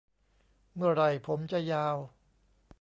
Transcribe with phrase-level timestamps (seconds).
[0.75, 1.97] เมื่อไหร่ผมจะยาว